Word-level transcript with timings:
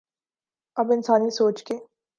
اب 0.77 0.91
انسانی 0.91 1.29
سوچ 1.29 1.63
کے 1.63 1.75